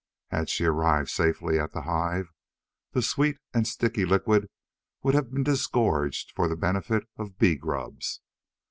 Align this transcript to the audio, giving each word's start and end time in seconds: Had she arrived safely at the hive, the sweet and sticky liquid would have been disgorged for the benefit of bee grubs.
Had 0.31 0.49
she 0.49 0.65
arrived 0.65 1.09
safely 1.11 1.59
at 1.59 1.73
the 1.73 1.83
hive, 1.83 2.33
the 2.93 3.03
sweet 3.03 3.37
and 3.53 3.67
sticky 3.67 4.03
liquid 4.03 4.49
would 5.03 5.13
have 5.13 5.29
been 5.31 5.43
disgorged 5.43 6.31
for 6.35 6.47
the 6.47 6.55
benefit 6.55 7.07
of 7.19 7.37
bee 7.37 7.53
grubs. 7.55 8.19